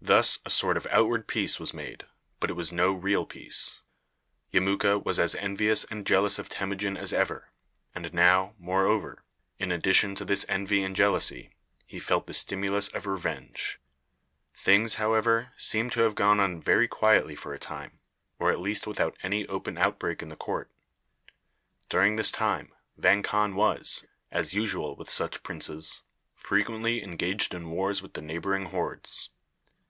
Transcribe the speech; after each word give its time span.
Thus 0.00 0.38
a 0.46 0.48
sort 0.48 0.76
of 0.76 0.86
outward 0.92 1.26
peace 1.26 1.58
was 1.58 1.74
made, 1.74 2.04
but 2.38 2.48
it 2.50 2.54
was 2.54 2.70
no 2.70 2.92
real 2.92 3.26
peace. 3.26 3.80
Yemuka 4.52 5.04
was 5.04 5.18
as 5.18 5.34
envious 5.34 5.82
and 5.84 6.06
jealous 6.06 6.38
of 6.38 6.48
Temujin 6.48 6.96
as 6.96 7.12
ever, 7.12 7.50
and 7.96 8.14
now, 8.14 8.54
moreover, 8.60 9.24
in 9.58 9.72
addition 9.72 10.14
to 10.14 10.24
this 10.24 10.46
envy 10.48 10.84
and 10.84 10.94
jealousy, 10.94 11.50
he 11.84 11.98
felt 11.98 12.28
the 12.28 12.32
stimulus 12.32 12.86
of 12.88 13.08
revenge. 13.08 13.80
Things, 14.54 14.94
however, 14.94 15.52
seem 15.56 15.90
to 15.90 16.00
have 16.02 16.14
gone 16.14 16.38
on 16.38 16.62
very 16.62 16.86
quietly 16.86 17.34
for 17.34 17.52
a 17.52 17.58
time, 17.58 17.98
or 18.38 18.52
at 18.52 18.60
least 18.60 18.86
without 18.86 19.18
any 19.24 19.48
open 19.48 19.76
outbreak 19.76 20.22
in 20.22 20.28
the 20.28 20.36
court. 20.36 20.70
During 21.88 22.14
this 22.14 22.30
time 22.30 22.72
Vang 22.96 23.24
Khan 23.24 23.56
was, 23.56 24.06
as 24.30 24.54
usual 24.54 24.94
with 24.94 25.10
such 25.10 25.42
princes, 25.42 26.02
frequently 26.36 27.02
engaged 27.02 27.52
in 27.52 27.68
wars 27.68 28.00
with 28.00 28.14
the 28.14 28.22
neighboring 28.22 28.66
hordes. 28.66 29.30